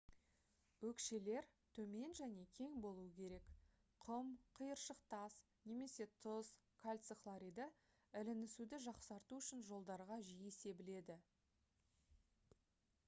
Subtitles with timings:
[0.87, 1.47] өкшелер
[1.77, 3.49] төмен және кең болуы керек.
[4.05, 5.35] құм қиыршық тас
[5.73, 6.49] немесе тұз
[6.85, 7.67] кальций хлориді
[8.23, 11.19] ілінісуді жақсарту үшін жолдарға жиі себіледі